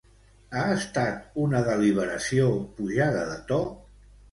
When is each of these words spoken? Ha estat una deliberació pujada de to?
Ha 0.53 0.63
estat 0.75 1.27
una 1.43 1.61
deliberació 1.67 2.49
pujada 2.81 3.29
de 3.31 3.39
to? 3.55 3.63